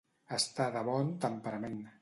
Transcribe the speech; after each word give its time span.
Estar 0.37 0.67
de 0.77 0.83
bon 0.89 1.15
temperament. 1.27 1.81